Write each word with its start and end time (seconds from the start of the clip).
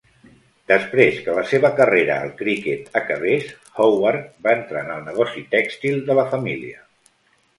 Després 0.69 1.17
que 1.25 1.33
la 1.39 1.41
seva 1.49 1.69
carrera 1.79 2.13
al 2.27 2.31
criquet 2.39 2.97
acabés, 3.01 3.51
Howard 3.85 4.25
va 4.47 4.55
entrar 4.61 4.83
en 4.89 4.89
el 4.95 5.05
negoci 5.11 5.43
tèxtil 5.53 6.01
de 6.09 6.17
la 6.21 6.27
família. 6.33 6.83